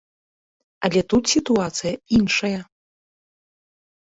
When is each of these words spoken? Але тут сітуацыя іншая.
Але 0.87 0.99
тут 1.13 1.23
сітуацыя 1.33 1.93
іншая. 2.21 2.59